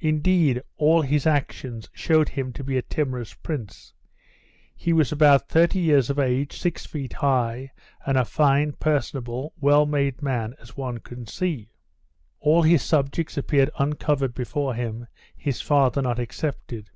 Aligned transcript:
Indeed 0.00 0.60
all 0.78 1.02
his 1.02 1.28
actions 1.28 1.88
shewed 1.92 2.30
him 2.30 2.52
to 2.54 2.64
be 2.64 2.76
a 2.76 2.82
timorous 2.82 3.34
prince. 3.34 3.94
He 4.74 4.92
was 4.92 5.12
about 5.12 5.48
thirty 5.48 5.78
years 5.78 6.10
of 6.10 6.18
age, 6.18 6.58
six 6.58 6.86
feet 6.86 7.12
high, 7.12 7.70
and 8.04 8.18
a 8.18 8.24
fine, 8.24 8.72
personable, 8.72 9.52
well 9.60 9.86
made 9.86 10.20
man 10.22 10.56
as 10.58 10.76
one 10.76 10.98
can 10.98 11.28
see. 11.28 11.70
All 12.40 12.62
his 12.62 12.82
subjects 12.82 13.36
appeared 13.36 13.70
uncovered 13.78 14.34
before 14.34 14.74
him, 14.74 15.06
his 15.36 15.60
father 15.60 16.02
not 16.02 16.18
excepted. 16.18 16.90